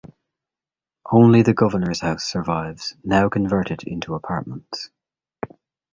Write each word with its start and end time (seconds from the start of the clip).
Only 1.11 1.43
the 1.43 1.53
governor's 1.53 1.99
house 2.01 2.23
survives, 2.23 2.95
now 3.03 3.29
converted 3.29 3.83
into 3.83 4.15
apartments. 4.15 4.89